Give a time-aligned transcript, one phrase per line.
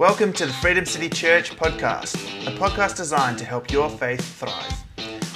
[0.00, 2.14] Welcome to the Freedom City Church podcast,
[2.46, 4.82] a podcast designed to help your faith thrive.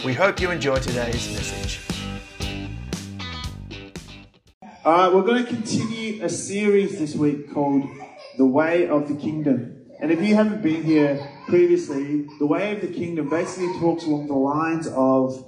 [0.06, 1.80] We hope you enjoy today's message.
[4.82, 7.84] All right, we're going to continue a series this week called
[8.38, 9.84] The Way of the Kingdom.
[10.00, 14.28] And if you haven't been here previously, The Way of the Kingdom basically talks along
[14.28, 15.46] the lines of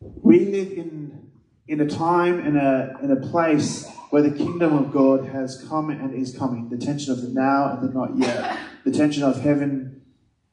[0.00, 1.28] we live in,
[1.66, 5.90] in a time and a, in a place where the kingdom of God has come
[5.90, 6.68] and is coming.
[6.68, 8.58] The tension of the now and the not yet.
[8.84, 10.02] The tension of heaven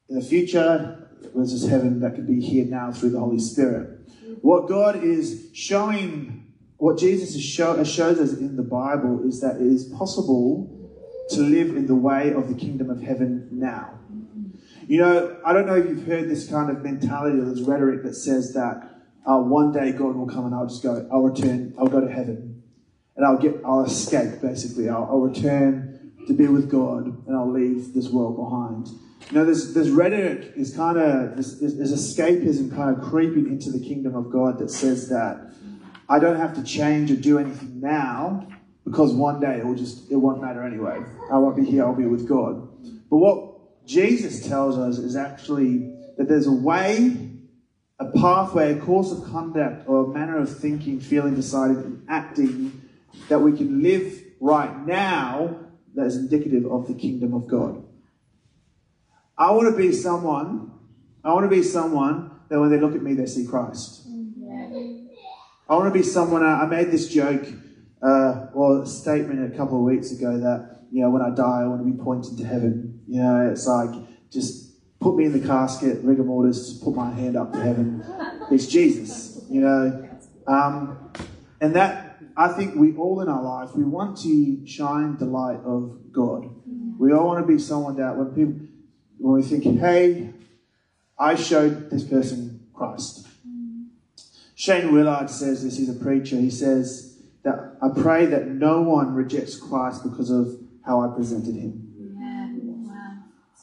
[0.10, 4.00] in the future versus heaven that can be here now through the Holy Spirit.
[4.42, 9.68] What God is showing, what Jesus show, shows us in the Bible is that it
[9.68, 10.72] is possible
[11.30, 14.00] to live in the way of the kingdom of heaven now.
[14.88, 18.04] You know, I don't know if you've heard this kind of mentality or this rhetoric
[18.04, 18.92] that says that
[19.26, 22.12] uh, one day God will come and I'll just go, I'll return, I'll go to
[22.12, 22.45] heaven
[23.16, 24.90] and I'll get, I'll escape basically.
[24.90, 28.88] I'll, I'll return to be with God and I'll leave this world behind.
[29.32, 33.48] You know, this, this rhetoric is kind of, this, this, this escapism kind of creeping
[33.48, 35.52] into the kingdom of God that says that
[36.08, 38.48] I don't have to change or do anything now
[38.84, 41.02] because one day it will just, it won't matter anyway.
[41.32, 42.70] I won't be here, I'll be with God.
[43.10, 47.18] But what Jesus tells us is actually that there's a way,
[48.00, 52.85] a pathway, a course of conduct, or a manner of thinking, feeling, deciding, and acting
[53.30, 55.58] that we can live right now
[55.96, 57.84] that is indicative of the kingdom of God.
[59.38, 60.72] I want to be someone,
[61.24, 64.08] I want to be someone that when they look at me, they see Christ.
[65.68, 67.46] I want to be someone, I made this joke,
[68.02, 71.68] uh, or statement a couple of weeks ago that, you know, when I die, I
[71.68, 73.02] want to be pointed to heaven.
[73.08, 73.90] You know, it's like,
[74.32, 78.04] just put me in the casket, rigor mortis, just put my hand up to heaven.
[78.52, 80.08] It's Jesus, you know.
[80.46, 81.12] Um,
[81.60, 82.05] and that,
[82.38, 86.50] I think we all in our life, we want to shine the light of God.
[86.98, 88.68] We all want to be someone that when people,
[89.18, 90.34] when we think, hey,
[91.18, 93.28] I showed this person Christ.
[94.56, 96.38] Shane Willard says this, he's a preacher.
[96.38, 101.56] He says that I pray that no one rejects Christ because of how I presented
[101.56, 101.82] him.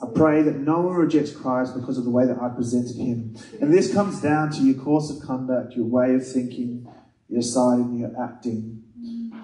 [0.02, 3.36] I pray that no one rejects Christ because of the way that I presented him.
[3.60, 6.88] And this comes down to your course of conduct, your way of thinking,
[7.32, 8.82] your deciding, your acting.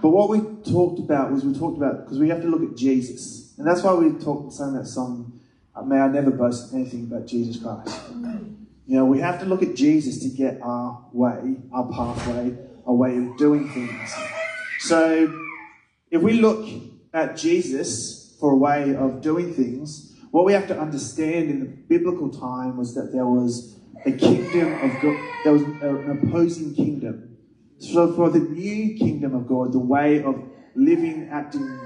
[0.00, 0.40] But what we
[0.70, 3.54] talked about was we talked about, because we have to look at Jesus.
[3.58, 5.40] And that's why we talked, sang that song,
[5.74, 7.98] uh, May I never boast anything but Jesus Christ.
[8.86, 12.56] You know, we have to look at Jesus to get our way, our pathway,
[12.86, 14.14] our way of doing things.
[14.80, 15.34] So,
[16.10, 16.68] if we look
[17.12, 21.66] at Jesus for a way of doing things, what we have to understand in the
[21.66, 27.27] biblical time was that there was a kingdom of God, there was an opposing kingdom.
[27.78, 30.42] So, for the new kingdom of God, the way of
[30.74, 31.78] living, acting,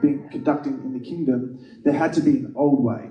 [0.00, 3.10] being, conducting in the kingdom, there had to be an old way.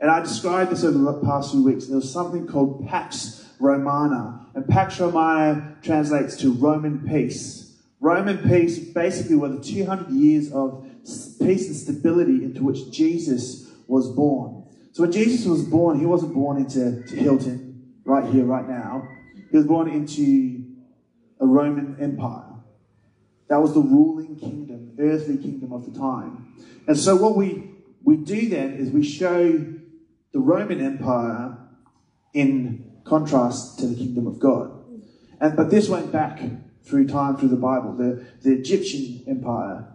[0.00, 1.86] And I described this over the past few weeks.
[1.86, 4.46] There was something called Pax Romana.
[4.54, 7.76] And Pax Romana translates to Roman peace.
[8.00, 14.08] Roman peace basically were the 200 years of peace and stability into which Jesus was
[14.08, 14.64] born.
[14.92, 19.06] So when Jesus was born, he wasn't born into Hilton right here, right now.
[19.50, 20.59] He was born into
[21.40, 22.44] a Roman Empire.
[23.48, 26.54] That was the ruling kingdom, earthly kingdom of the time.
[26.86, 27.70] And so what we,
[28.04, 29.52] we do then is we show
[30.32, 31.58] the Roman Empire
[32.32, 34.72] in contrast to the kingdom of God.
[35.40, 36.40] And but this went back
[36.84, 39.86] through time through the Bible, the, the Egyptian empire,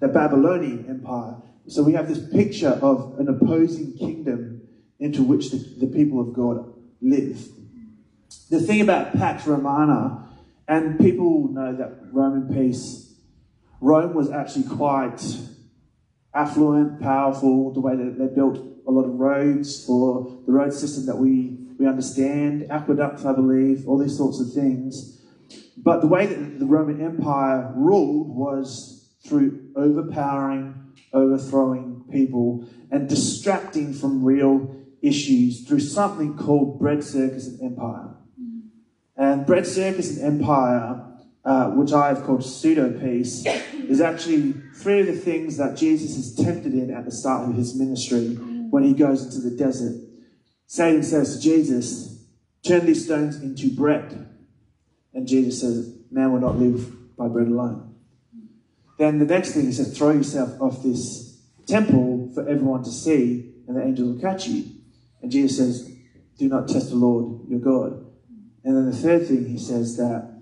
[0.00, 1.36] the Babylonian empire.
[1.66, 4.62] So we have this picture of an opposing kingdom
[4.98, 7.48] into which the, the people of God live.
[8.50, 10.23] The thing about Pax Romana,
[10.66, 13.14] and people know that Roman peace,
[13.80, 15.20] Rome was actually quite
[16.32, 21.06] affluent, powerful, the way that they built a lot of roads for the road system
[21.06, 25.20] that we, we understand, aqueducts, I believe, all these sorts of things.
[25.76, 33.92] But the way that the Roman Empire ruled was through overpowering, overthrowing people, and distracting
[33.92, 38.13] from real issues through something called bread circus and empire.
[39.16, 41.04] And bread circus and empire,
[41.44, 43.44] uh, which I have called pseudo peace,
[43.88, 47.54] is actually three of the things that Jesus is tempted in at the start of
[47.54, 48.34] his ministry
[48.70, 50.00] when he goes into the desert.
[50.66, 52.24] Satan says to Jesus,
[52.66, 54.28] Turn these stones into bread.
[55.12, 57.94] And Jesus says, Man will not live by bread alone.
[58.98, 63.52] Then the next thing he says, Throw yourself off this temple for everyone to see,
[63.68, 64.64] and the angels will catch you.
[65.22, 65.92] And Jesus says,
[66.38, 68.03] Do not test the Lord your God.
[68.64, 70.32] And then the third thing he says that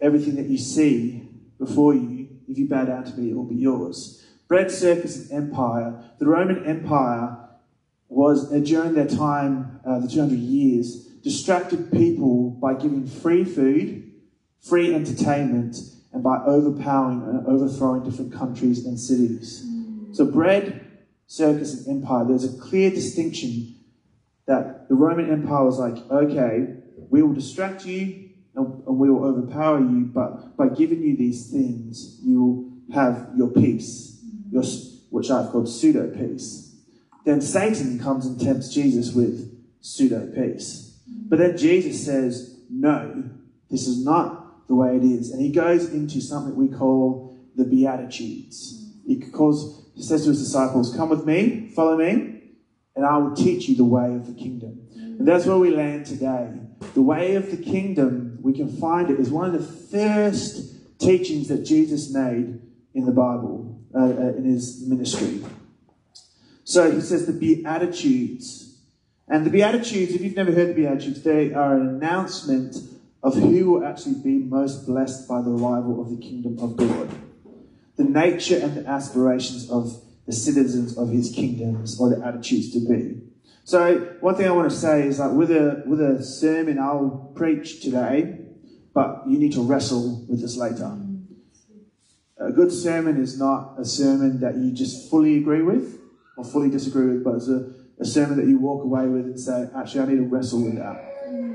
[0.00, 1.28] everything that you see
[1.58, 4.26] before you, if you bow down to me, it will be yours.
[4.48, 5.98] Bread, circus, and empire.
[6.18, 7.38] The Roman Empire
[8.08, 14.12] was, uh, during their time, uh, the 200 years, distracted people by giving free food,
[14.60, 15.76] free entertainment,
[16.12, 19.66] and by overpowering and overthrowing different countries and cities.
[20.12, 20.86] So, bread,
[21.26, 23.76] circus, and empire, there's a clear distinction
[24.46, 29.80] that the Roman Empire was like, okay, we will distract you and, we will overpower
[29.80, 34.62] you, but by giving you these things, you will have your peace, your,
[35.10, 36.74] which I've called pseudo peace.
[37.24, 39.50] Then Satan comes and tempts Jesus with
[39.80, 41.00] pseudo peace.
[41.28, 43.30] But then Jesus says, no,
[43.70, 45.30] this is not the way it is.
[45.30, 48.90] And he goes into something we call the Beatitudes.
[49.06, 52.40] He calls, he says to his disciples, come with me, follow me,
[52.94, 54.86] and I will teach you the way of the kingdom.
[54.94, 56.50] And that's where we land today.
[56.94, 61.48] The way of the kingdom, we can find it, is one of the first teachings
[61.48, 62.60] that Jesus made
[62.94, 65.44] in the Bible, uh, uh, in his ministry.
[66.64, 68.80] So he says the Beatitudes.
[69.28, 72.76] And the Beatitudes, if you've never heard the Beatitudes, they are an announcement
[73.22, 77.10] of who will actually be most blessed by the arrival of the kingdom of God.
[77.96, 82.80] The nature and the aspirations of the citizens of his kingdoms or the attitudes to
[82.80, 83.20] be.
[83.64, 87.32] So one thing I want to say is like with a with a sermon I'll
[87.34, 88.38] preach today,
[88.92, 90.98] but you need to wrestle with this later.
[92.38, 96.00] A good sermon is not a sermon that you just fully agree with
[96.36, 99.38] or fully disagree with, but it's a, a sermon that you walk away with and
[99.38, 100.96] say, actually, I need to wrestle with that.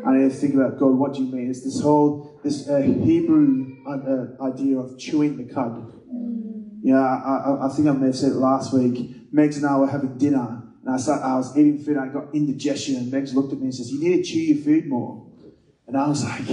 [0.05, 0.93] I need to think about God.
[0.93, 1.49] What do you mean?
[1.49, 5.93] It's this whole this uh, Hebrew uh, idea of chewing the cud.
[6.81, 9.33] Yeah, I, I, I, think I may have said it last week.
[9.33, 12.33] Megs and I were having dinner, and I, started, I was eating food, I got
[12.33, 15.27] indigestion, and Megs looked at me and says, You need to chew your food more.
[15.85, 16.47] And I was like,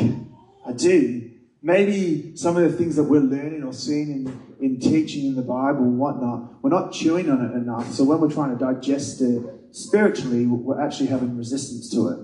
[0.66, 1.30] I do.
[1.62, 5.42] Maybe some of the things that we're learning or seeing in, in teaching in the
[5.42, 7.92] Bible and whatnot, we're not chewing on it enough.
[7.92, 9.40] So when we're trying to digest it
[9.70, 12.18] spiritually, we're actually having resistance to it.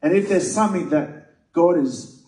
[0.00, 2.22] And if there's something that God is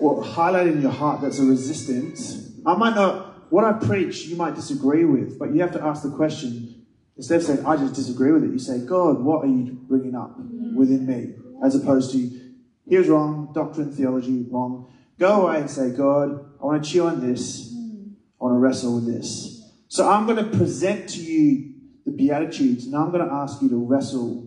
[0.00, 4.36] well, highlighted in your heart that's a resistance, I might not what I preach, you
[4.36, 6.75] might disagree with, but you have to ask the question
[7.16, 10.14] instead of saying, I just disagree with it, you say, God, what are you bringing
[10.14, 10.38] up
[10.74, 11.34] within me?
[11.64, 12.40] As opposed to,
[12.86, 14.92] here's wrong, doctrine, theology, wrong.
[15.18, 17.72] Go away and say, God, I want to chew on this.
[17.72, 19.70] I want to wrestle with this.
[19.88, 21.72] So I'm going to present to you
[22.04, 24.46] the Beatitudes, and I'm going to ask you to wrestle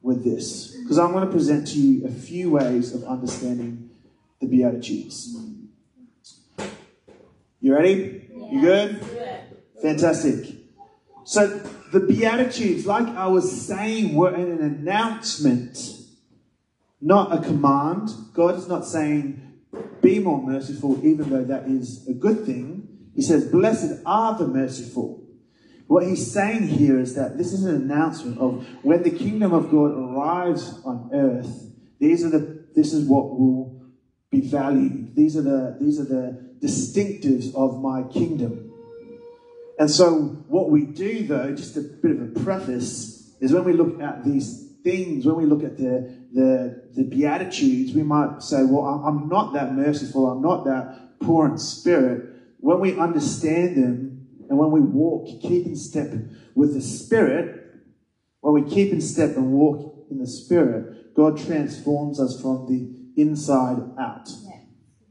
[0.00, 0.76] with this.
[0.82, 3.90] Because I'm going to present to you a few ways of understanding
[4.40, 5.36] the Beatitudes.
[7.60, 8.28] You ready?
[8.50, 9.04] You good?
[9.82, 10.54] Fantastic.
[11.24, 11.58] So
[11.94, 15.78] the Beatitudes, like I was saying, were an announcement,
[17.00, 18.10] not a command.
[18.32, 19.40] God is not saying,
[20.02, 22.88] be more merciful, even though that is a good thing.
[23.14, 25.24] He says, blessed are the merciful.
[25.86, 29.70] What he's saying here is that this is an announcement of when the kingdom of
[29.70, 31.70] God arrives on earth,
[32.00, 33.80] these are the, this is what will
[34.32, 35.14] be valued.
[35.14, 38.63] These are the, these are the distinctives of my kingdom.
[39.78, 40.14] And so,
[40.48, 44.24] what we do, though, just a bit of a preface, is when we look at
[44.24, 49.28] these things, when we look at the, the, the Beatitudes, we might say, Well, I'm
[49.28, 52.30] not that merciful, I'm not that poor in spirit.
[52.58, 56.12] When we understand them and when we walk, keep in step
[56.54, 57.60] with the Spirit,
[58.40, 63.20] when we keep in step and walk in the Spirit, God transforms us from the
[63.20, 64.28] inside out.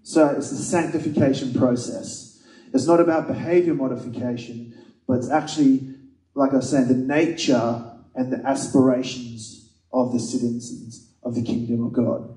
[0.03, 2.32] So it's the sanctification process.
[2.73, 4.73] It's not about behavior modification,
[5.07, 5.95] but it's actually,
[6.33, 11.85] like I was saying, the nature and the aspirations of the citizens of the kingdom
[11.85, 12.35] of God.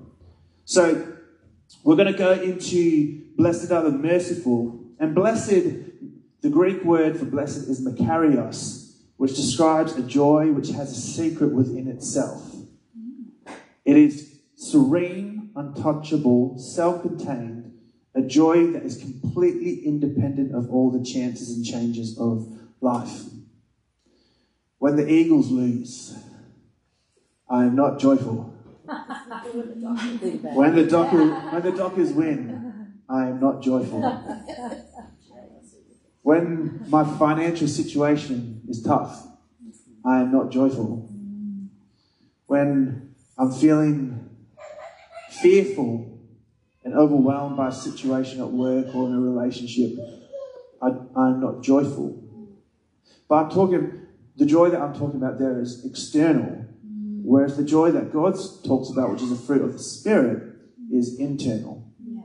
[0.65, 1.13] So
[1.83, 4.79] we're going to go into blessed are the merciful.
[4.99, 5.63] And blessed,
[6.41, 11.51] the Greek word for blessed is makarios, which describes a joy which has a secret
[11.51, 12.55] within itself.
[13.85, 17.56] It is serene, untouchable, self contained
[18.17, 22.47] a joy that is completely independent of all the chances and changes of
[22.81, 23.21] life.
[24.79, 26.17] When the Eagles lose,
[27.47, 28.53] I am not joyful.
[30.55, 34.01] when the Dockers, when the Dockers win, I am not joyful.
[36.23, 39.27] When my financial situation is tough,
[40.03, 41.07] I am not joyful.
[42.47, 44.27] When I'm feeling
[45.29, 46.16] fearful
[46.87, 49.91] and overwhelmed by a situation at work or in a relationship,
[50.81, 50.87] I,
[51.19, 52.23] I'm not joyful.
[53.27, 56.65] But I'm talking, the joy that I'm talking about there is external,
[57.23, 60.55] whereas the joy that God talks about, which is a fruit of the Spirit,
[60.89, 61.91] is internal.
[62.01, 62.21] Yeah.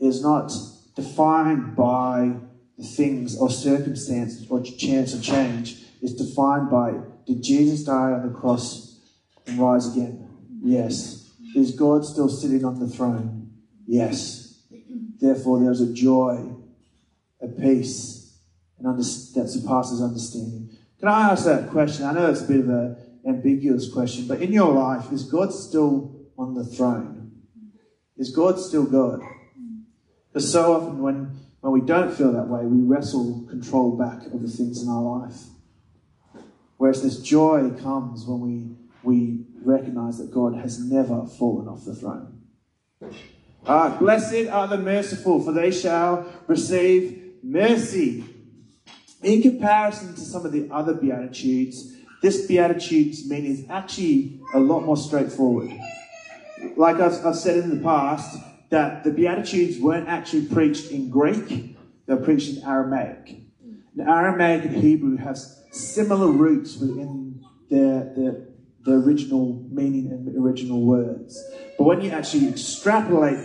[0.00, 0.50] Is not
[0.96, 2.36] defined by
[2.78, 6.94] the things or circumstances or chance of change is defined by
[7.26, 8.98] did Jesus die on the cross
[9.46, 10.26] and rise again?
[10.62, 11.34] Yes.
[11.54, 13.43] Is God still sitting on the throne?
[13.86, 14.62] Yes.
[15.20, 16.54] Therefore, there's a joy,
[17.40, 18.38] a peace,
[18.78, 20.70] and under- that surpasses understanding.
[20.98, 22.06] Can I ask that question?
[22.06, 25.52] I know it's a bit of an ambiguous question, but in your life, is God
[25.52, 27.32] still on the throne?
[28.16, 29.20] Is God still God?
[30.28, 34.42] Because so often when, when we don't feel that way, we wrestle control back of
[34.42, 35.44] the things in our life.
[36.76, 41.94] Whereas this joy comes when we, we recognize that God has never fallen off the
[41.94, 42.42] throne.
[43.66, 48.24] Ah, blessed are the merciful, for they shall receive mercy.
[49.22, 54.84] In comparison to some of the other Beatitudes, this Beatitude's meaning is actually a lot
[54.84, 55.70] more straightforward.
[56.76, 61.76] Like I've, I've said in the past, that the Beatitudes weren't actually preached in Greek,
[62.06, 63.36] they were preached in Aramaic.
[63.96, 65.38] And Aramaic and Hebrew have
[65.70, 68.48] similar roots within their, their,
[68.84, 71.42] the original meaning and original words.
[71.78, 73.38] But when you actually extrapolate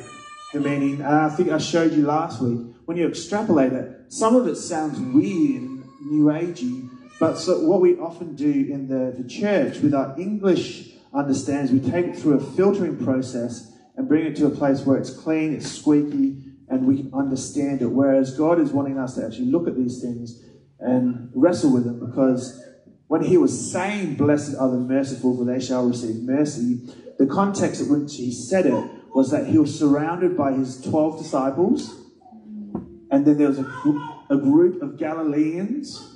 [0.54, 4.56] uh, I think I showed you last week, when you extrapolate it, some of it
[4.56, 5.62] sounds weird
[6.02, 6.90] new agey,
[7.20, 11.80] but so what we often do in the, the church with our English understands, we
[11.80, 15.54] take it through a filtering process and bring it to a place where it's clean,
[15.54, 17.88] it's squeaky, and we can understand it.
[17.88, 20.42] Whereas God is wanting us to actually look at these things
[20.80, 22.64] and wrestle with them because
[23.08, 26.80] when he was saying, Blessed are the merciful, for they shall receive mercy,
[27.20, 31.20] the context in which he said it was that he was surrounded by his 12
[31.20, 31.96] disciples,
[33.12, 36.16] and then there was a, group, a group of Galileans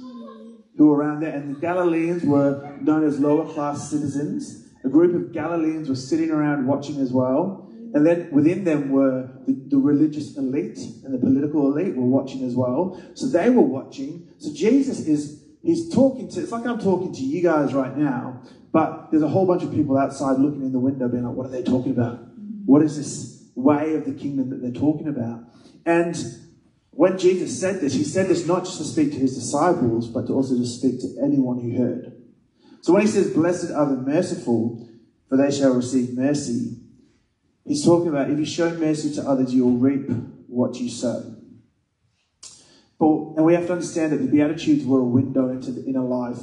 [0.77, 4.67] who were around there, and the Galileans were known as lower class citizens.
[4.83, 7.63] A group of Galileans were sitting around watching as well.
[7.93, 12.43] And then within them were the, the, religious elite and the political elite were watching
[12.43, 12.99] as well.
[13.13, 14.29] So they were watching.
[14.39, 18.41] So Jesus is, he's talking to, it's like I'm talking to you guys right now,
[18.71, 21.45] but there's a whole bunch of people outside looking in the window being like, what
[21.45, 22.19] are they talking about?
[22.65, 25.43] What is this way of the kingdom that they're talking about?
[25.85, 26.15] And
[26.91, 30.27] when Jesus said this, he said this not just to speak to his disciples, but
[30.27, 32.13] to also to speak to anyone who heard.
[32.81, 34.87] So when he says, Blessed are the merciful,
[35.27, 36.77] for they shall receive mercy,
[37.65, 40.09] he's talking about if you show mercy to others, you'll reap
[40.47, 41.35] what you sow.
[42.99, 46.03] But, and we have to understand that the Beatitudes were a window into the inner
[46.03, 46.39] life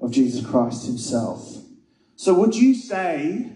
[0.00, 1.56] of Jesus Christ himself.
[2.16, 3.52] So would you say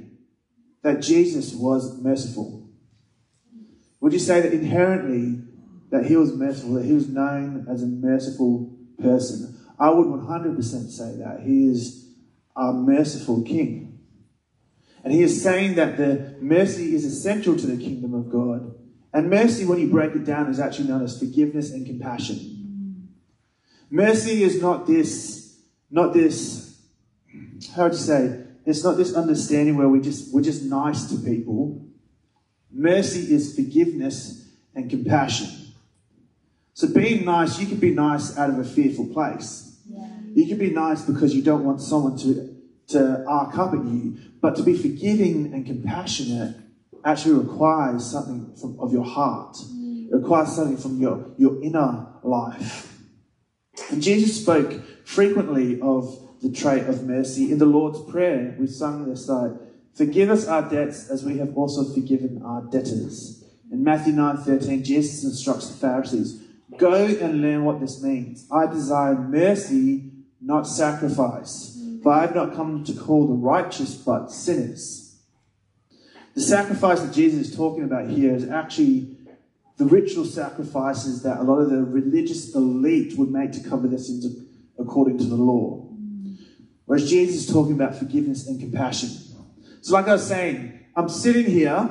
[0.82, 2.68] that Jesus was merciful?
[4.00, 5.42] Would you say that inherently
[5.90, 9.58] that he was merciful, that he was known as a merciful person?
[9.78, 10.58] I would 100%
[10.90, 11.40] say that.
[11.44, 12.08] He is
[12.56, 14.00] a merciful king.
[15.04, 18.74] And he is saying that the mercy is essential to the kingdom of God.
[19.12, 23.08] And mercy, when you break it down, is actually known as forgiveness and compassion.
[23.90, 25.60] Mercy is not this,
[25.90, 26.80] not this,
[27.74, 31.16] how would you say, it's not this understanding where we just, we're just nice to
[31.16, 31.86] people.
[32.70, 35.48] Mercy is forgiveness and compassion.
[36.74, 39.80] So being nice, you can be nice out of a fearful place.
[39.88, 40.08] Yeah.
[40.34, 42.56] You can be nice because you don't want someone to,
[42.88, 44.16] to arc up at you.
[44.40, 46.56] But to be forgiving and compassionate
[47.04, 49.56] actually requires something from, of your heart.
[49.60, 52.98] It requires something from your, your inner life.
[53.90, 57.52] And Jesus spoke frequently of the trait of mercy.
[57.52, 59.52] In the Lord's Prayer, we sung this like,
[59.94, 63.44] Forgive us our debts as we have also forgiven our debtors.
[63.70, 66.42] In Matthew 9:13, Jesus instructs the Pharisees,
[66.78, 68.46] Go and learn what this means.
[68.50, 71.78] I desire mercy, not sacrifice.
[72.02, 75.20] For I have not come to call the righteous, but sinners.
[76.34, 79.16] The sacrifice that Jesus is talking about here is actually
[79.76, 83.98] the ritual sacrifices that a lot of the religious elite would make to cover their
[83.98, 84.26] sins
[84.78, 85.81] according to the law.
[86.92, 89.08] Whereas Jesus is talking about forgiveness and compassion.
[89.80, 91.88] So, like I was saying, I'm sitting here,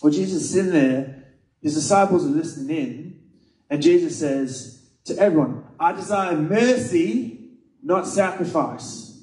[0.00, 1.24] or Jesus is sitting there,
[1.60, 3.20] his disciples are listening in,
[3.68, 9.20] and Jesus says to everyone, I desire mercy, not sacrifice.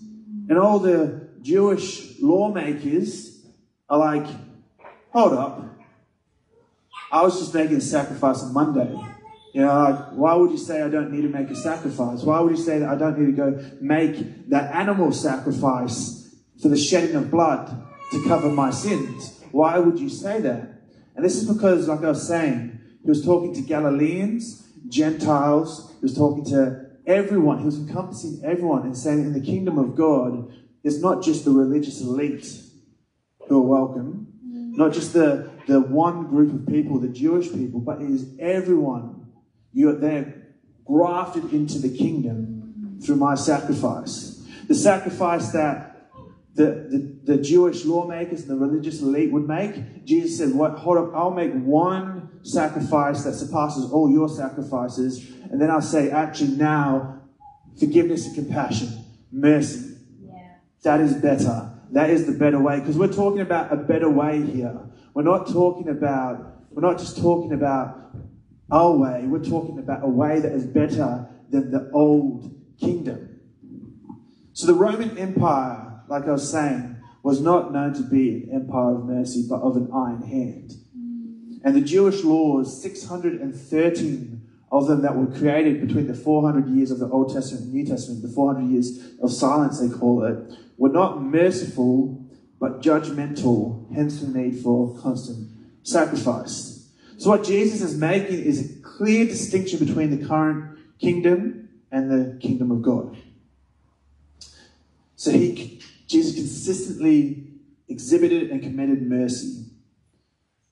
[0.50, 3.42] And all the Jewish lawmakers
[3.88, 4.28] are like,
[5.14, 5.64] hold up.
[7.14, 8.94] I was just making a sacrifice on Monday.
[9.54, 12.22] You know, why would you say I don't need to make a sacrifice?
[12.22, 16.70] Why would you say that I don't need to go make that animal sacrifice for
[16.70, 19.44] the shedding of blood to cover my sins?
[19.52, 20.82] Why would you say that?
[21.16, 26.06] And this is because, like I was saying, he was talking to Galileans, Gentiles, he
[26.06, 30.54] was talking to everyone, he was encompassing everyone and saying in the kingdom of God,
[30.84, 32.62] it's not just the religious elite
[33.48, 38.02] who are welcome, not just the, the one group of people, the Jewish people, but
[38.02, 39.20] it is everyone
[39.72, 40.48] You're they're
[40.86, 44.44] grafted into the kingdom through my sacrifice.
[44.68, 45.90] The sacrifice that
[46.56, 46.66] the,
[47.26, 51.16] the, the Jewish lawmakers and the religious elite would make, Jesus said, What hold up,
[51.16, 57.22] I'll make one sacrifice that surpasses all your sacrifices, and then I'll say, actually now,
[57.80, 59.98] forgiveness and compassion, mercy.
[60.22, 60.56] Yeah.
[60.84, 61.72] That is better.
[61.92, 62.80] That is the better way.
[62.80, 64.78] Because we're talking about a better way here.
[65.14, 68.16] We're not talking about, we're not just talking about
[68.72, 69.26] our way.
[69.26, 73.40] We're talking about a way that is better than the old kingdom.
[74.54, 78.96] So the Roman Empire, like I was saying, was not known to be an empire
[78.96, 80.74] of mercy, but of an iron hand.
[81.64, 87.00] And the Jewish laws, 613 of them that were created between the 400 years of
[87.00, 90.38] the Old Testament and New Testament, the 400 years of silence, they call it,
[90.78, 92.24] were not merciful,
[92.60, 95.50] but judgmental, hence the need for constant
[95.84, 96.79] sacrifice.
[97.20, 102.40] So, what Jesus is making is a clear distinction between the current kingdom and the
[102.40, 103.18] kingdom of God.
[105.18, 107.44] So, he, Jesus consistently
[107.90, 109.66] exhibited and committed mercy.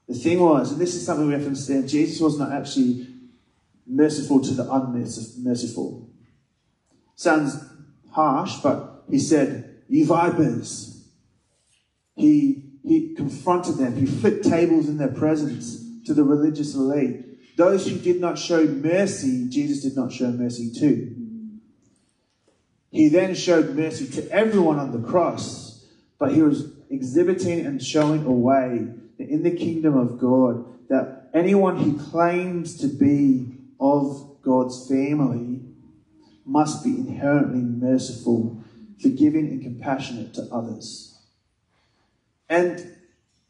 [0.07, 3.07] The thing was, and this is something we have to understand, Jesus was not actually
[3.85, 6.09] merciful to the unmerciful.
[7.17, 7.57] Sounds
[8.11, 11.09] harsh, but he said, You vipers.
[12.15, 13.97] He, he confronted them.
[13.97, 17.55] He flipped tables in their presence to the religious elite.
[17.57, 21.15] Those who did not show mercy, Jesus did not show mercy to.
[22.89, 25.85] He then showed mercy to everyone on the cross,
[26.17, 28.87] but he was exhibiting and showing a way
[29.17, 35.61] that in the kingdom of God, that anyone who claims to be of God's family
[36.45, 38.63] must be inherently merciful,
[39.01, 41.19] forgiving, and compassionate to others.
[42.47, 42.95] And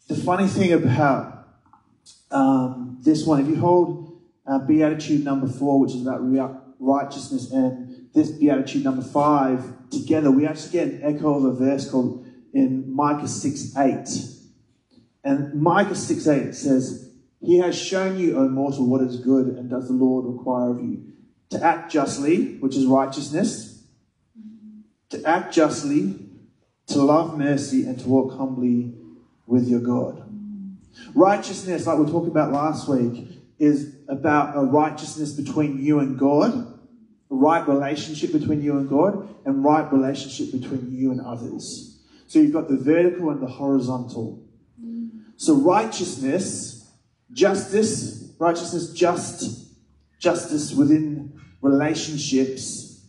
[0.08, 1.37] the funny thing about
[2.32, 6.22] um, this one, if you hold uh, Beatitude number four, which is about
[6.80, 11.90] righteousness, and this Beatitude number five together, we actually get an echo of a verse
[11.90, 14.08] called in Micah 6 8.
[15.24, 19.70] And Micah 6 8 says, He has shown you, O mortal, what is good, and
[19.70, 21.04] does the Lord require of you?
[21.52, 23.86] To act justly, which is righteousness,
[25.10, 26.20] to act justly,
[26.88, 28.94] to love mercy, and to walk humbly
[29.46, 30.24] with your God.
[31.14, 33.28] Righteousness, like we talked about last week,
[33.60, 36.54] is about a righteousness between you and God,
[37.32, 42.00] a right relationship between you and God, and right relationship between you and others.
[42.28, 44.44] So you've got the vertical and the horizontal.
[45.38, 46.90] So righteousness,
[47.32, 49.68] justice, righteousness, just,
[50.20, 53.02] justice within relationships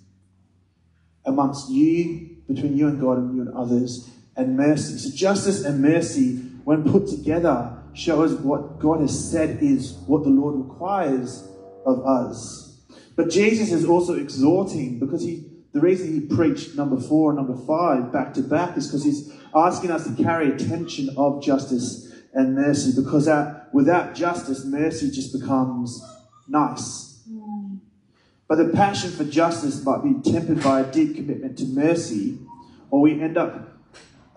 [1.24, 4.96] amongst you, between you and God and you and others, and mercy.
[4.98, 10.30] So justice and mercy, when put together, shows what God has said is what the
[10.30, 11.48] Lord requires
[11.84, 12.80] of us.
[13.16, 17.56] But Jesus is also exhorting because he the reason he preached number four and number
[17.66, 22.10] five back to back is because he's asking us to carry a tension of justice
[22.32, 23.28] and mercy because
[23.72, 26.02] without justice, mercy just becomes
[26.48, 27.22] nice.
[28.48, 32.38] But the passion for justice might be tempered by a deep commitment to mercy,
[32.90, 33.78] or we end up,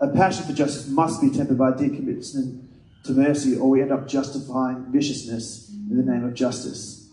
[0.00, 2.71] a passion for justice must be tempered by a deep commitment
[3.04, 7.10] to mercy, or we end up justifying viciousness in the name of justice.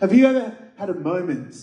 [0.00, 1.54] Have you ever had a moment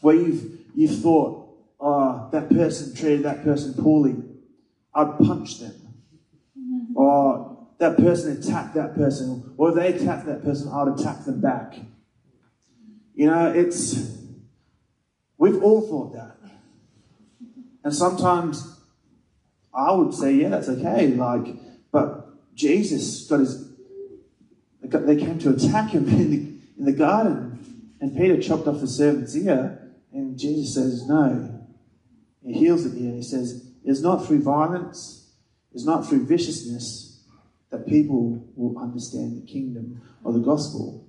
[0.00, 1.48] where you've, you've thought,
[1.80, 4.16] oh, that person treated that person poorly?
[4.94, 5.74] I'd punch them.
[6.94, 9.54] Or that person attacked that person.
[9.56, 11.74] Or they attacked that person, I'd attack them back.
[13.14, 14.18] You know, it's,
[15.38, 16.36] we've all thought that.
[17.84, 18.78] And sometimes
[19.74, 21.08] I would say, yeah, that's okay.
[21.08, 21.46] Like,
[21.90, 22.21] but
[22.54, 23.72] Jesus got his,
[24.82, 26.36] they came to attack him in the,
[26.78, 31.60] in the garden, and Peter chopped off the servant's ear, and Jesus says, no.
[32.44, 35.32] He heals it here, he says, it's not through violence,
[35.72, 37.24] it's not through viciousness
[37.70, 41.08] that people will understand the kingdom or the gospel.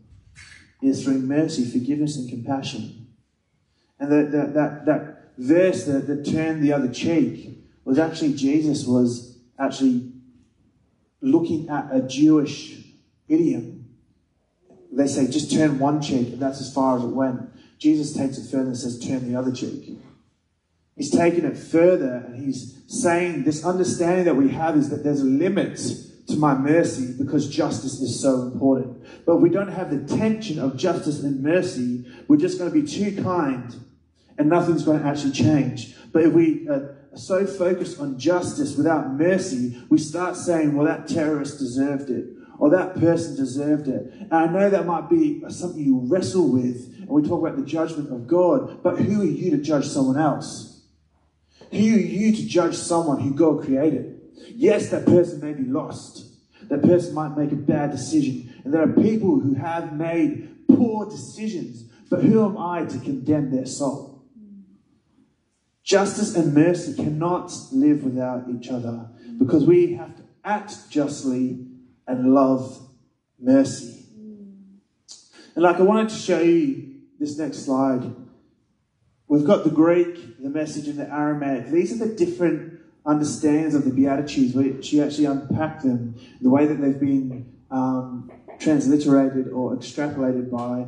[0.82, 3.08] It is through mercy, forgiveness, and compassion.
[4.00, 8.86] And that, that, that, that verse that, that turned the other cheek was actually Jesus
[8.86, 10.13] was actually
[11.24, 12.78] looking at a Jewish
[13.28, 13.86] idiom.
[14.92, 17.50] They say, just turn one cheek, and that's as far as it went.
[17.80, 19.98] Jesus takes it further and says, turn the other cheek.
[20.96, 25.22] He's taking it further and he's saying this understanding that we have is that there's
[25.22, 25.78] a limit
[26.28, 29.04] to my mercy because justice is so important.
[29.26, 32.80] But if we don't have the tension of justice and mercy, we're just going to
[32.80, 33.76] be too kind
[34.38, 35.96] and nothing's going to actually change.
[36.12, 41.08] But if we are so focused on justice without mercy, we start saying, well, that
[41.08, 42.26] terrorist deserved it.
[42.60, 44.14] or that person deserved it.
[44.14, 47.66] And I know that might be something you wrestle with, and we talk about the
[47.66, 50.82] judgment of God, but who are you to judge someone else?
[51.72, 54.22] Who are you to judge someone who God created?
[54.56, 56.26] Yes, that person may be lost.
[56.70, 58.54] That person might make a bad decision.
[58.64, 63.52] And there are people who have made poor decisions, but who am I to condemn
[63.52, 64.13] their soul?
[65.84, 71.66] Justice and mercy cannot live without each other because we have to act justly
[72.08, 72.88] and love
[73.38, 74.06] mercy.
[75.56, 78.16] And like I wanted to show you this next slide.
[79.28, 81.68] We've got the Greek, the message, and the Aramaic.
[81.68, 86.66] These are the different understands of the Beatitudes, where she actually unpacked them, the way
[86.66, 90.88] that they've been um, transliterated or extrapolated by,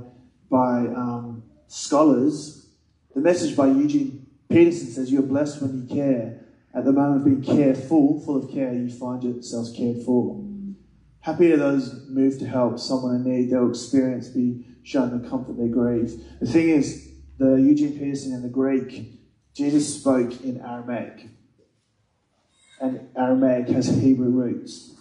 [0.49, 2.67] by um, scholars.
[3.13, 6.41] The message by Eugene Peterson says, You're blessed when you care.
[6.73, 10.43] At the moment of being careful, full of care, you find yourselves cared for.
[11.21, 13.49] Happy are those moved to help someone in need.
[13.49, 16.21] They'll experience, be shown the comfort they grieve.
[16.39, 19.12] The thing is, the Eugene Peterson and the Greek,
[19.53, 21.29] Jesus spoke in Aramaic
[22.79, 24.93] and Aramaic has Hebrew roots.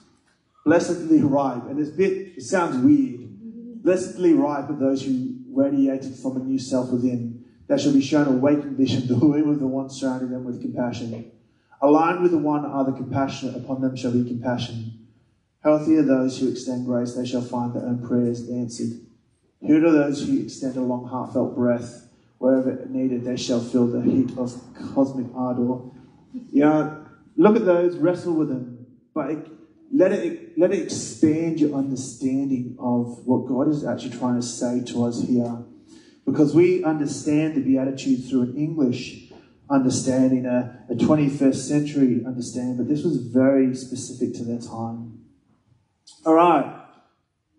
[0.64, 3.83] Blessedly ripe, and this bit it sounds weird.
[3.83, 7.43] Blessedly ripe are those who radiated from a new self within.
[7.66, 11.33] They shall be shown awakened vision, the womb of the one surrounding them with compassion.
[11.81, 15.07] Aligned with the one are the compassionate, upon them shall be compassion.
[15.62, 19.00] Healthy are those who extend grace, they shall find their own prayers answered.
[19.61, 22.09] Here are those who extend a long, heartfelt breath.
[22.38, 25.81] Wherever needed, they shall feel the heat of cosmic ardor.
[26.53, 27.05] Yeah,
[27.37, 29.48] Look at those, wrestle with them, but
[29.92, 34.85] let it, let it expand your understanding of what God is actually trying to say
[34.85, 35.64] to us here.
[36.24, 39.30] Because we understand the Beatitudes through an English
[39.70, 45.20] understanding, a, a 21st century understanding, but this was very specific to their time.
[46.24, 46.80] All right.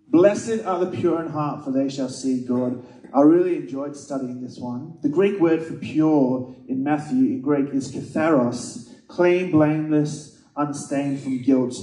[0.08, 2.86] Blessed are the pure in heart, for they shall see God.
[3.14, 4.98] I really enjoyed studying this one.
[5.02, 11.42] The Greek word for pure in Matthew in Greek is katharos, clean, blameless, unstained from
[11.42, 11.76] guilt.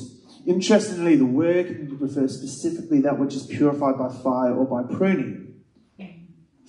[0.47, 5.52] Interestingly, the word refers specifically that which is purified by fire or by pruning.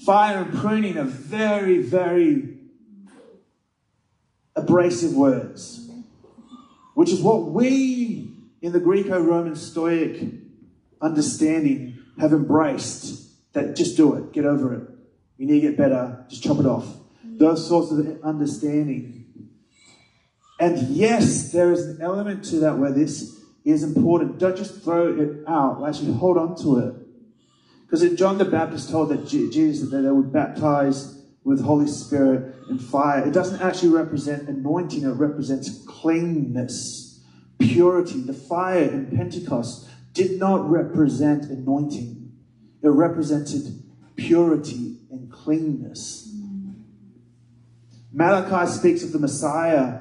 [0.06, 2.58] Fire and pruning are very, very
[4.56, 5.90] abrasive words,
[6.94, 10.24] which is what we in the Greco Roman Stoic
[11.02, 14.90] understanding have embraced that just do it, get over it.
[15.38, 16.88] You need to get better, just chop it off.
[17.24, 19.24] Those sorts of understanding
[20.60, 24.40] and yes, there is an element to that where this is important.
[24.40, 26.96] Don't just throw it out, actually hold on to it.
[27.86, 32.82] Because John the Baptist told that Jesus that they would baptize with Holy Spirit and
[32.82, 33.28] fire.
[33.28, 37.22] It doesn't actually represent anointing, it represents cleanness,
[37.60, 38.22] purity.
[38.22, 42.32] The fire in Pentecost did not represent anointing,
[42.82, 43.84] it represented
[44.16, 46.30] purity and cleanness.
[48.12, 50.00] Malachi speaks of the Messiah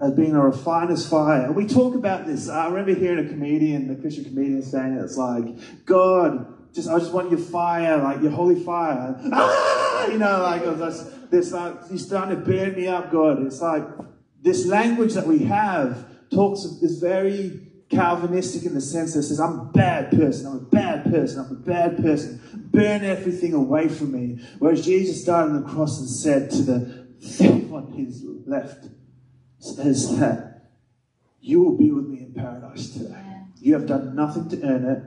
[0.00, 1.50] as being a refiner's fire.
[1.50, 2.48] We talk about this.
[2.48, 7.12] I remember hearing a comedian, a Christian comedian, saying it's like, God, just I just
[7.12, 9.18] want your fire, like your holy fire.
[9.32, 9.64] Ah!
[10.08, 13.44] You know, like this, this like you're starting to burn me up, God.
[13.44, 13.82] It's like
[14.40, 19.60] this language that we have talks is very Calvinistic in the sense that says, I'm
[19.60, 22.40] a bad person, I'm a bad person, I'm a bad person.
[22.70, 24.44] Burn everything away from me.
[24.58, 28.88] Whereas Jesus died on the cross and said to the thief on his left,
[29.58, 30.70] says that
[31.40, 33.24] you will be with me in paradise today.
[33.60, 35.02] You have done nothing to earn it.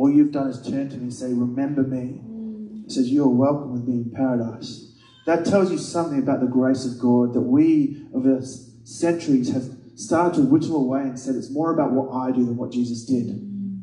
[0.00, 2.22] All you've done is turn to me and say, Remember me.
[2.24, 2.86] Mm.
[2.86, 4.96] It says, You are welcome with me in paradise.
[5.26, 8.40] That tells you something about the grace of God that we, over
[8.82, 9.64] centuries, have
[9.96, 13.04] started to whittle away and said it's more about what I do than what Jesus
[13.04, 13.26] did.
[13.26, 13.82] Mm.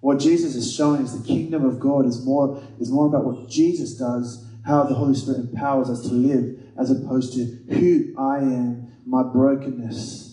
[0.00, 3.50] What Jesus is showing is the kingdom of God is more, is more about what
[3.50, 7.44] Jesus does, how the Holy Spirit empowers us to live, as opposed to
[7.74, 10.29] who I am my brokenness.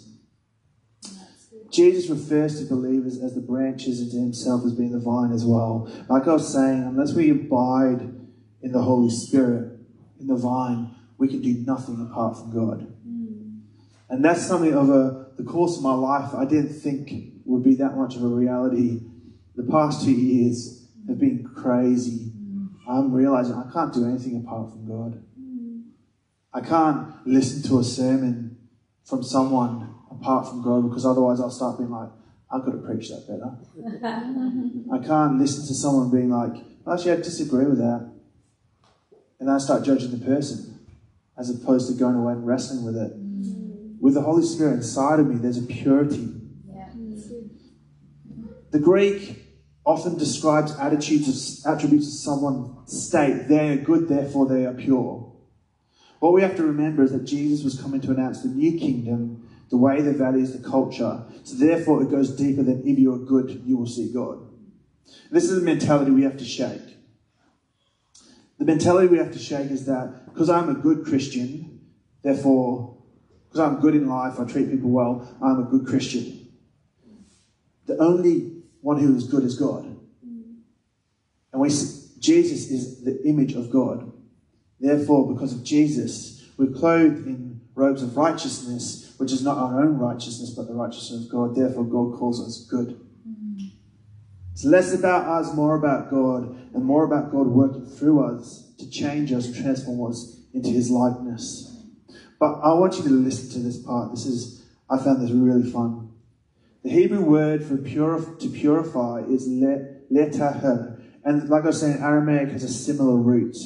[1.71, 5.43] Jesus refers to believers as the branches and to himself as being the vine as
[5.45, 5.91] well.
[6.09, 8.01] Like I was saying, unless we abide
[8.61, 9.79] in the Holy Spirit,
[10.19, 12.93] in the vine, we can do nothing apart from God.
[13.07, 13.61] Mm.
[14.09, 17.95] And that's something of the course of my life I didn't think would be that
[17.95, 19.01] much of a reality.
[19.55, 22.31] The past two years have been crazy.
[22.37, 22.69] Mm.
[22.87, 25.23] I'm realizing I can't do anything apart from God.
[25.39, 25.83] Mm.
[26.53, 28.57] I can't listen to a sermon
[29.05, 29.86] from someone
[30.19, 32.09] apart from God because otherwise I'll start being like,
[32.51, 33.57] I could have got to preach that better.
[34.93, 38.09] I can't listen to someone being like, actually, I disagree with that.
[39.39, 40.79] And I start judging the person
[41.37, 43.11] as opposed to going away and wrestling with it.
[43.15, 43.99] Mm.
[43.99, 46.29] With the Holy Spirit inside of me, there's a purity.
[46.67, 46.89] Yeah.
[48.71, 49.43] The Greek
[49.85, 53.47] often describes attitudes, of, attributes of someone's state.
[53.47, 55.31] They are good, therefore they are pure.
[56.19, 59.46] What we have to remember is that Jesus was coming to announce the new kingdom,
[59.69, 61.23] the way, the values, the culture.
[61.43, 64.39] So therefore, it goes deeper than if you are good, you will see God.
[65.31, 66.81] This is the mentality we have to shake.
[68.57, 71.81] The mentality we have to shake is that because I'm a good Christian,
[72.23, 72.97] therefore,
[73.47, 76.47] because I'm good in life, I treat people well, I'm a good Christian.
[77.85, 79.85] The only one who is good is God.
[81.51, 84.11] And we Jesus is the image of God.
[84.79, 89.97] Therefore, because of Jesus, we're clothed in robes of righteousness, which is not our own
[89.97, 91.55] righteousness, but the righteousness of God.
[91.55, 92.99] Therefore, God calls us good.
[94.53, 98.89] It's less about us, more about God, and more about God working through us to
[98.89, 101.75] change us transform us into His likeness.
[102.39, 104.11] But I want you to listen to this part.
[104.11, 106.11] This is, I found this really fun.
[106.83, 112.01] The Hebrew word for purif- to purify is le- letahah, and like I was saying,
[112.01, 113.57] Aramaic has a similar root.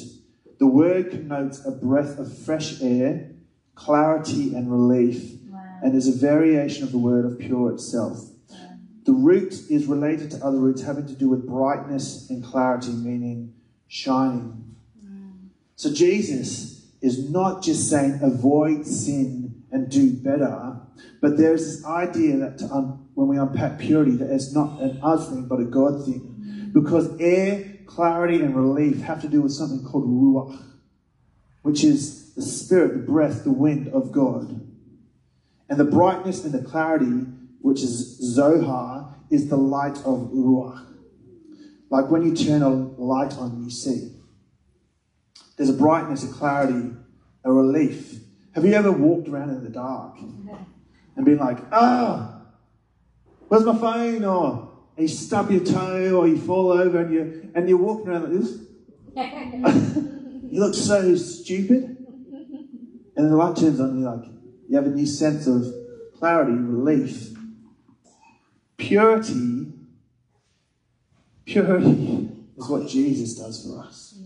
[0.58, 3.30] The word connotes a breath of fresh air,
[3.74, 5.38] clarity, and relief.
[5.82, 8.30] And is a variation of the word of pure itself.
[9.04, 13.54] The root is related to other roots having to do with brightness and clarity, meaning
[13.88, 14.76] shining.
[15.74, 20.80] So Jesus is not just saying avoid sin and do better,
[21.20, 25.28] but there's this idea that un- when we unpack purity, that it's not an us
[25.28, 26.70] thing, but a God thing.
[26.72, 30.62] Because air clarity and relief have to do with something called ruach,
[31.62, 34.71] which is the spirit, the breath, the wind of God.
[35.72, 37.24] And the brightness and the clarity,
[37.62, 40.84] which is Zohar, is the light of ruach.
[41.88, 44.12] Like when you turn a light on, you see.
[45.56, 46.90] There's a brightness, a clarity,
[47.42, 48.20] a relief.
[48.54, 52.46] Have you ever walked around in the dark and been like, ah, oh,
[53.48, 54.26] where's my phone?
[54.26, 58.08] Or and you stub your toe or you fall over and you and you're walking
[58.08, 58.58] around like this.
[60.52, 61.96] you look so stupid.
[63.16, 64.41] And the light turns on, and you're like
[64.72, 65.66] you have a new sense of
[66.18, 67.36] clarity, relief.
[68.78, 69.66] Purity,
[71.44, 74.18] purity is what Jesus does for us.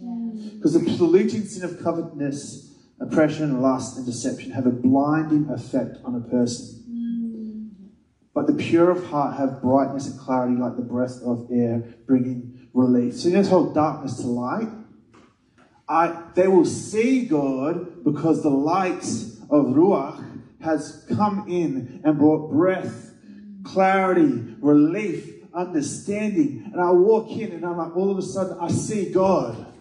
[0.54, 6.14] Because the polluting sin of covetousness, oppression, lust, and deception have a blinding effect on
[6.14, 6.84] a person.
[6.88, 7.88] Mm.
[8.32, 12.68] But the pure of heart have brightness and clarity like the breath of air, bringing
[12.72, 13.16] relief.
[13.16, 14.68] So, you know this whole darkness to light?
[15.88, 19.02] I, they will see God because the light
[19.50, 20.25] of Ruach
[20.66, 23.14] has come in and brought breath,
[23.64, 26.70] clarity, relief, understanding.
[26.72, 29.72] And I walk in and I'm like, all of a sudden, I see God.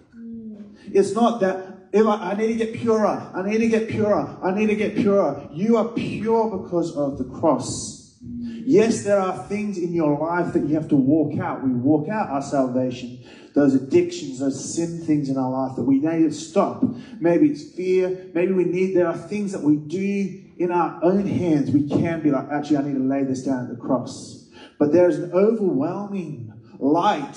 [0.93, 4.37] It's not that if I, I need to get purer, I need to get purer,
[4.43, 5.49] I need to get purer.
[5.51, 8.17] You are pure because of the cross.
[8.21, 11.63] Yes, there are things in your life that you have to walk out.
[11.63, 13.23] We walk out our salvation.
[13.53, 16.83] Those addictions, those sin things in our life that we need to stop.
[17.19, 18.29] Maybe it's fear.
[18.33, 21.71] Maybe we need, there are things that we do in our own hands.
[21.71, 24.49] We can be like, actually, I need to lay this down at the cross.
[24.79, 27.35] But there's an overwhelming light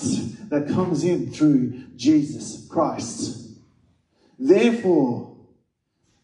[0.49, 3.49] that comes in through Jesus Christ.
[4.37, 5.37] Therefore,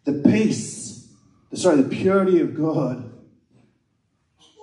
[0.05, 1.13] the peace,
[1.53, 3.11] sorry, the purity of God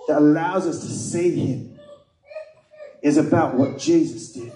[0.07, 1.79] that allows us to see Him
[3.01, 4.53] is about what Jesus did,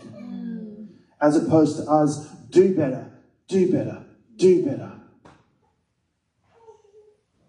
[1.22, 3.12] as opposed to us do better,
[3.48, 4.06] do better,
[4.38, 4.94] do better.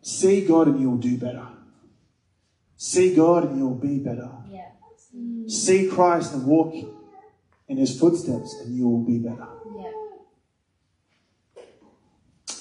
[0.08, 1.46] See God and you'll do better.
[2.78, 4.30] See God and you'll be better.
[4.48, 4.70] Yeah.
[5.48, 6.72] See Christ and walk
[7.68, 9.46] in His footsteps and you will be better.
[9.76, 9.92] Yeah.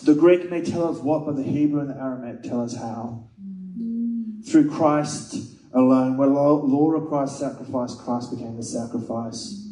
[0.04, 3.30] The Greek may tell us what, but the Hebrew and the Aramaic tell us how
[3.42, 4.46] mm.
[4.46, 5.38] through Christ
[5.72, 6.18] alone.
[6.18, 9.66] Where law requires sacrifice, Christ became the sacrifice.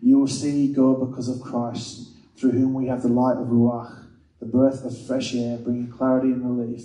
[0.00, 4.06] You will see God because of Christ, through whom we have the light of Ruach,
[4.40, 6.84] the breath of fresh air, bringing clarity and relief,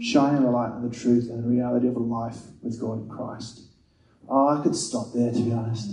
[0.00, 3.08] shining the light on the truth and the reality of a life with God in
[3.08, 3.62] Christ.
[4.28, 5.90] Oh, I could stop there, to be honest.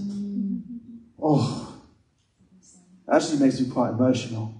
[1.22, 1.76] Oh,
[3.12, 4.56] actually makes me quite emotional.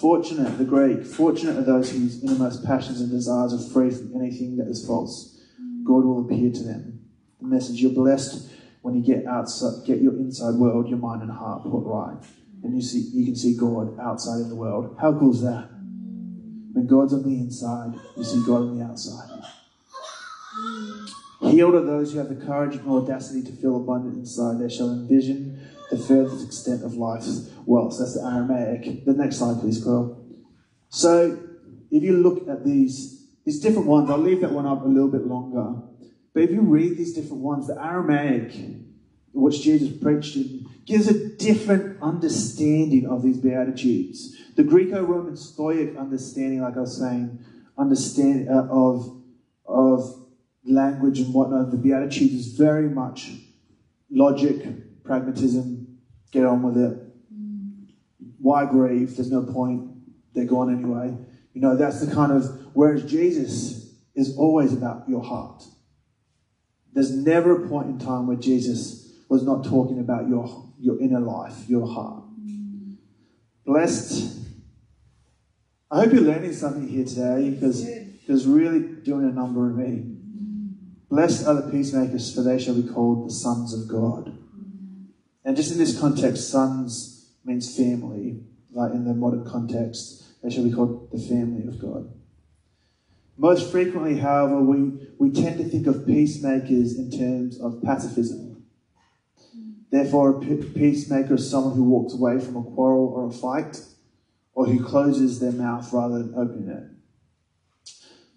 [0.00, 4.56] Fortunate, the Greek, fortunate are those whose innermost passions and desires are free from anything
[4.56, 5.40] that is false.
[5.84, 7.04] God will appear to them.
[7.40, 8.48] The message you're blessed
[8.82, 12.16] when you get outside, get your inside world, your mind and heart put right,
[12.62, 14.96] and you see you can see God outside in the world.
[15.00, 15.68] How cool is that?
[16.78, 19.42] When God's on the inside, you see God on the outside.
[21.40, 24.60] Healed are those who have the courage and audacity to feel abundant inside.
[24.60, 25.60] They shall envision
[25.90, 27.96] the furthest extent of life's wealth.
[27.98, 29.04] That's the Aramaic.
[29.04, 30.24] The next slide, please, Carl.
[30.88, 31.36] So,
[31.90, 35.10] if you look at these, these different ones, I'll leave that one up a little
[35.10, 35.82] bit longer.
[36.32, 38.54] But if you read these different ones, the Aramaic,
[39.32, 44.36] which Jesus preached in, gives a different understanding of these Beatitudes.
[44.58, 47.38] The Greco Roman Stoic understanding, like I was saying,
[47.78, 49.22] understand uh, of,
[49.64, 50.26] of
[50.64, 53.30] language and whatnot, the Beatitudes is very much
[54.10, 55.98] logic, pragmatism,
[56.32, 56.98] get on with it.
[58.40, 59.14] Why grieve?
[59.14, 59.92] There's no point.
[60.34, 61.16] They're gone anyway.
[61.52, 65.62] You know, that's the kind of, whereas Jesus is always about your heart.
[66.92, 71.20] There's never a point in time where Jesus was not talking about your, your inner
[71.20, 72.24] life, your heart.
[73.64, 74.47] Blessed.
[75.90, 80.16] I hope you're learning something here today because it's really doing a number of me.
[81.08, 84.36] Blessed are the peacemakers, for they shall be called the sons of God.
[85.46, 88.42] And just in this context, sons means family.
[88.70, 92.12] Like in the modern context, they shall be called the family of God.
[93.38, 98.66] Most frequently, however, we, we tend to think of peacemakers in terms of pacifism.
[99.90, 103.80] Therefore, a peacemaker is someone who walks away from a quarrel or a fight,
[104.58, 106.82] or who closes their mouth rather than opening it.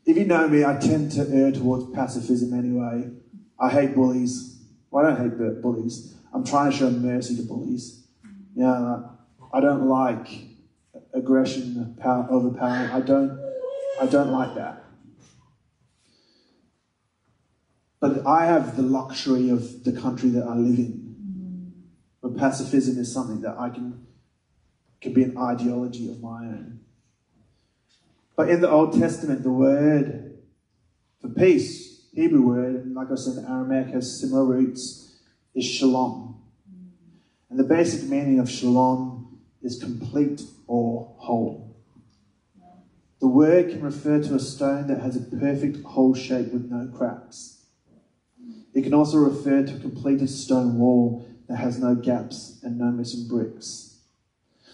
[0.06, 3.10] If you know me, I tend to err towards pacifism anyway.
[3.60, 4.62] I hate bullies.
[4.92, 6.14] Well, I don't hate bullies.
[6.32, 8.06] I'm trying to show mercy to bullies.
[8.54, 9.02] Yeah,
[9.52, 10.28] I don't like
[11.12, 12.92] aggression, power, overpowering.
[12.92, 13.40] I don't,
[14.00, 14.84] I don't like that.
[18.00, 21.74] But I have the luxury of the country that I live in,
[22.22, 24.06] But pacifism is something that I can,
[25.02, 26.80] can be an ideology of my own.
[28.36, 30.38] But in the Old Testament, the word
[31.20, 35.16] for peace, Hebrew word, and like I said, Aramaic has similar roots,
[35.54, 36.42] is shalom.
[37.50, 41.76] And the basic meaning of shalom is complete or whole.
[43.20, 46.90] The word can refer to a stone that has a perfect whole shape with no
[46.98, 47.66] cracks.
[48.74, 52.86] It can also refer to a completed stone wall that has no gaps and no
[52.86, 53.91] missing bricks.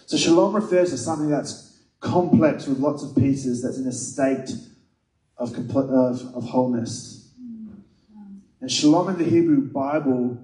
[0.08, 4.48] So shalom refers to something that's complex with lots of pieces that's in a state
[5.36, 7.28] of, of, of wholeness.
[8.62, 10.42] And shalom in the Hebrew Bible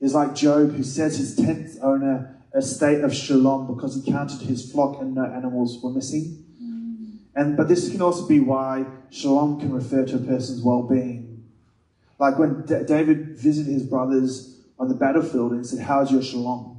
[0.00, 4.40] is like Job, who says his in a, a state of shalom because he counted
[4.40, 6.44] his flock and no animals were missing.
[7.36, 11.44] And but this can also be why shalom can refer to a person's well-being.
[12.18, 16.75] Like when D- David visited his brothers on the battlefield and said, "How's your shalom?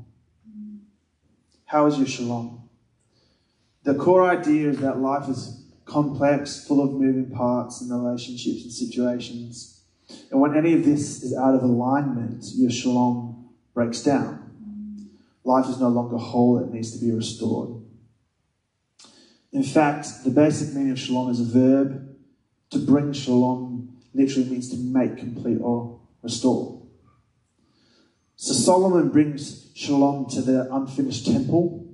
[1.68, 2.64] How is your shalom?"
[3.84, 8.72] The core idea is that life is complex, full of moving parts and relationships and
[8.72, 9.82] situations.
[10.32, 15.10] And when any of this is out of alignment, your shalom breaks down.
[15.44, 17.82] Life is no longer whole, it needs to be restored.
[19.54, 22.16] In fact, the basic meaning of shalom is a verb.
[22.72, 26.82] To bring shalom literally means to make complete or restore.
[28.36, 31.88] So Solomon brings shalom to the unfinished temple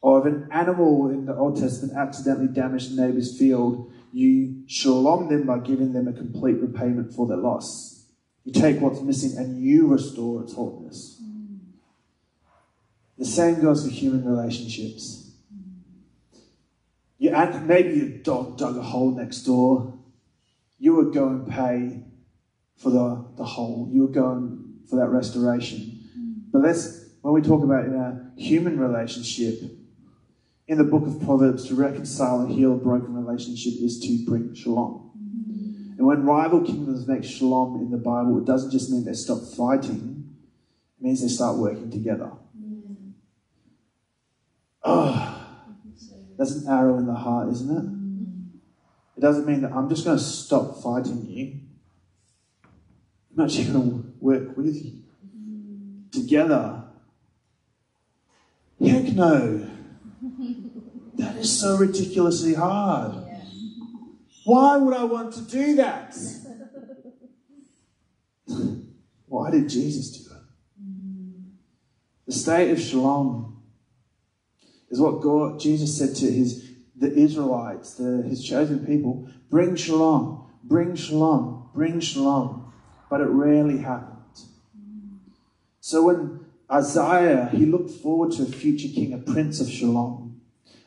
[0.00, 5.28] or if an animal in the Old Testament accidentally damaged a neighbor's field, you shalom
[5.28, 8.04] them by giving them a complete repayment for their loss.
[8.44, 11.20] You take what's missing and you restore its wholeness.
[13.18, 15.32] The same goes for human relationships.
[17.18, 17.30] You,
[17.62, 19.98] maybe your dog dug a hole next door.
[20.78, 22.04] You would go and pay
[22.76, 23.88] for the, the hole.
[23.90, 25.93] You would go and, for that restoration.
[26.54, 29.60] But let's, when we talk about in a human relationship,
[30.68, 34.54] in the book of Proverbs, to reconcile and heal a broken relationship is to bring
[34.54, 35.10] shalom.
[35.18, 35.98] Mm-hmm.
[35.98, 39.42] And when rival kingdoms make shalom in the Bible, it doesn't just mean they stop
[39.56, 40.36] fighting,
[40.96, 42.30] it means they start working together.
[42.56, 43.10] Mm-hmm.
[44.84, 45.46] Oh,
[46.38, 47.84] that's an arrow in the heart, isn't it?
[47.84, 48.58] Mm-hmm.
[49.16, 51.58] It doesn't mean that I'm just going to stop fighting you.
[53.36, 55.03] I'm actually going to work with you.
[56.14, 56.84] Together.
[58.80, 59.68] Heck no.
[61.14, 63.24] That is so ridiculously hard.
[64.44, 66.16] Why would I want to do that?
[69.26, 70.42] Why did Jesus do it?
[72.26, 73.62] The state of shalom
[74.90, 80.46] is what God Jesus said to his the Israelites, the, his chosen people, bring shalom,
[80.62, 82.72] bring shalom, bring shalom.
[83.10, 84.13] But it rarely happened.
[85.94, 90.40] So when Isaiah, he looked forward to a future king, a prince of shalom.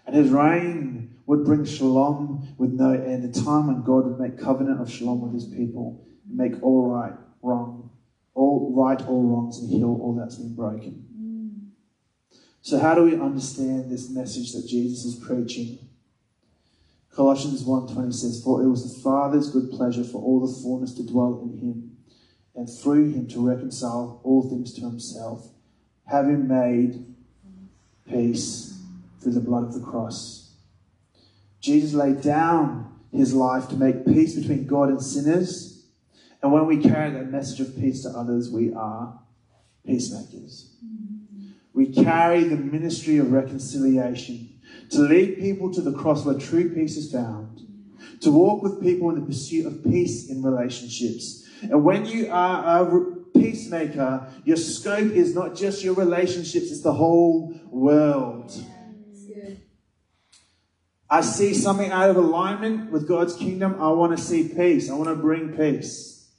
[0.05, 4.37] And his reign would bring shalom with no end, a time when God would make
[4.37, 7.89] covenant of shalom with his people and make all right wrong,
[8.33, 11.71] all right all wrongs and heal all that's been broken.
[12.59, 15.79] So, how do we understand this message that Jesus is preaching?
[17.15, 21.03] Colossians 1.20 says, For it was the Father's good pleasure for all the fullness to
[21.03, 21.96] dwell in him,
[22.57, 25.47] and through him to reconcile all things to himself,
[26.07, 27.05] having made
[28.09, 28.81] peace
[29.21, 30.55] through the blood of the cross.
[31.61, 35.85] Jesus laid down his life to make peace between God and sinners.
[36.41, 39.19] And when we carry that message of peace to others, we are
[39.85, 40.75] peacemakers.
[41.73, 44.49] We carry the ministry of reconciliation
[44.89, 47.67] to lead people to the cross where true peace is found,
[48.21, 51.46] to walk with people in the pursuit of peace in relationships.
[51.61, 56.93] And when you are a peacemaker, your scope is not just your relationships, it's the
[56.93, 58.51] whole world.
[61.09, 63.81] I see something out of alignment with God's kingdom.
[63.81, 64.89] I want to see peace.
[64.89, 66.29] I want to bring peace.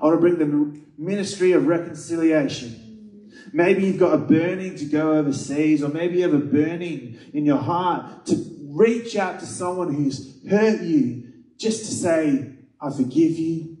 [0.00, 3.30] I want to bring the ministry of reconciliation.
[3.54, 7.46] Maybe you've got a burning to go overseas, or maybe you have a burning in
[7.46, 8.36] your heart to
[8.68, 13.71] reach out to someone who's hurt you just to say, I forgive you.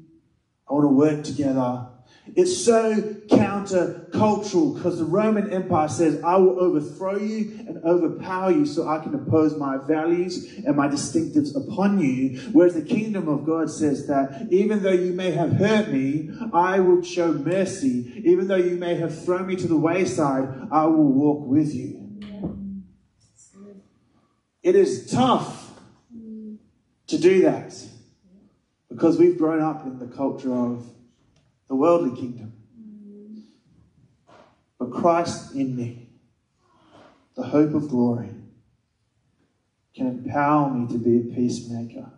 [0.72, 1.86] I want to work together.
[2.34, 8.64] It's so counter-cultural because the Roman Empire says, I will overthrow you and overpower you
[8.64, 12.38] so I can impose my values and my distinctives upon you.
[12.52, 16.80] Whereas the kingdom of God says that even though you may have hurt me, I
[16.80, 18.22] will show mercy.
[18.24, 21.98] Even though you may have thrown me to the wayside, I will walk with you.
[24.62, 25.78] It is tough
[27.08, 27.91] to do that
[28.92, 30.84] because we've grown up in the culture of
[31.66, 32.52] the worldly kingdom.
[34.78, 36.10] But Christ in me,
[37.34, 38.34] the hope of glory,
[39.94, 42.10] can empower me to be a peacemaker,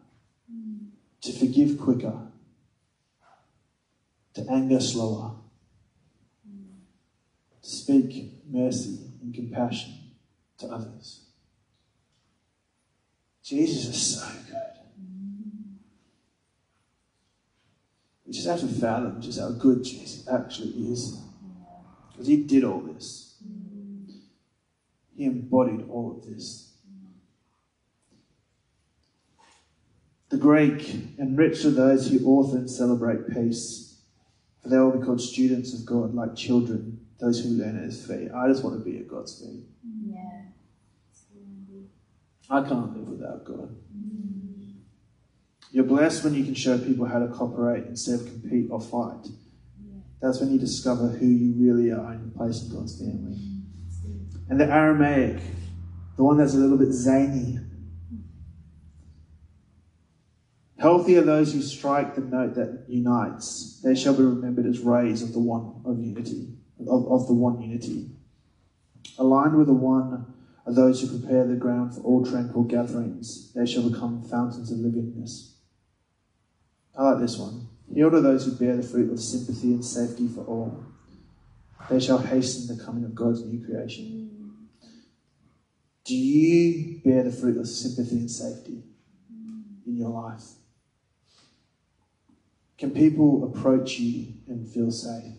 [1.20, 2.18] to forgive quicker,
[4.34, 5.30] to anger slower,
[7.62, 9.92] to speak mercy and compassion
[10.58, 11.20] to others.
[13.44, 14.83] Jesus is so good.
[18.34, 21.20] Just have to fathom just how good Jesus actually is.
[22.10, 23.36] Because he did all this.
[25.16, 26.72] He embodied all of this.
[30.30, 34.00] The Greek and rich are those who often celebrate peace,
[34.60, 38.04] for they will be called students of God, like children, those who learn at his
[38.04, 38.30] feet.
[38.34, 39.62] I just want to be at God's feet.
[40.02, 40.40] Yeah.
[42.50, 43.76] I can't live without God.
[45.74, 49.26] You're blessed when you can show people how to cooperate instead of compete or fight.
[50.22, 53.36] That's when you discover who you really are in your place in God's family.
[54.48, 55.42] And the Aramaic,
[56.16, 57.58] the one that's a little bit zany.
[60.78, 63.80] Healthy are those who strike the note that unites.
[63.82, 66.54] They shall be remembered as rays of the one of unity,
[66.86, 68.10] of, of the one unity.
[69.18, 73.52] Aligned with the one are those who prepare the ground for all tranquil gatherings.
[73.54, 75.53] They shall become fountains of livingness.
[76.96, 77.68] I like this one.
[77.92, 80.84] Healed are those who bear the fruit of sympathy and safety for all.
[81.90, 84.30] They shall hasten the coming of God's new creation.
[86.04, 88.82] Do you bear the fruit of sympathy and safety
[89.86, 90.42] in your life?
[92.78, 95.32] Can people approach you and feel safe?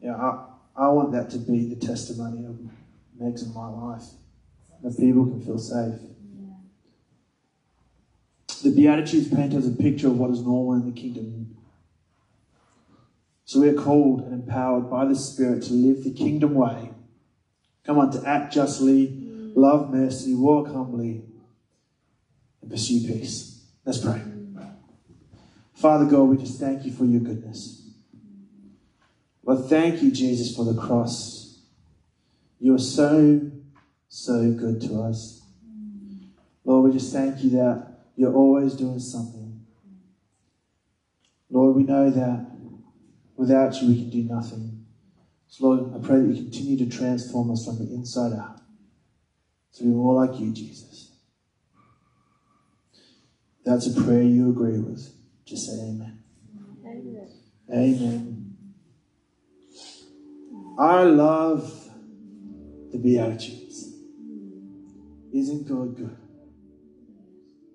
[0.00, 0.44] Yeah, I,
[0.76, 2.58] I want that to be the testimony of
[3.18, 4.04] Meg's in my life.
[4.82, 6.00] That people can feel safe.
[8.62, 11.56] The Beatitudes paint us a picture of what is normal in the kingdom.
[13.44, 16.90] So we are called and empowered by the Spirit to live the kingdom way.
[17.84, 19.16] Come on, to act justly,
[19.54, 21.24] love mercy, walk humbly,
[22.60, 23.64] and pursue peace.
[23.84, 24.20] Let's pray.
[25.72, 27.88] Father God, we just thank you for your goodness.
[29.44, 31.60] Lord, thank you, Jesus, for the cross.
[32.60, 33.50] You are so,
[34.08, 35.40] so good to us.
[36.64, 37.87] Lord, we just thank you that
[38.18, 39.60] you're always doing something.
[41.48, 42.44] Lord, we know that
[43.36, 44.76] without you we can do nothing.
[45.46, 48.60] So, Lord, I pray that you continue to transform us from the inside out
[49.74, 51.12] to be more like you, Jesus.
[53.64, 55.12] That's a prayer you agree with.
[55.44, 56.18] Just say amen.
[56.84, 57.28] Amen.
[57.72, 58.54] Amen.
[60.76, 61.88] I love
[62.90, 63.90] the Beatitudes.
[65.32, 66.27] Isn't God good?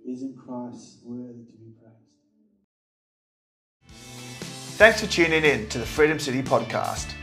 [0.06, 1.96] Isn't Christ worthy to be praised?
[4.78, 7.14] Thanks for tuning in to the Freedom City podcast.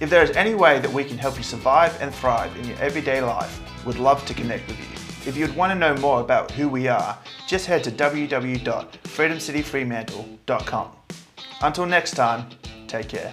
[0.00, 2.78] If there is any way that we can help you survive and thrive in your
[2.78, 4.84] everyday life, we'd love to connect with you.
[5.26, 7.16] If you'd want to know more about who we are,
[7.48, 10.88] just head to www.freedomcityfremantle.com.
[11.62, 12.50] Until next time,
[12.86, 13.32] take care.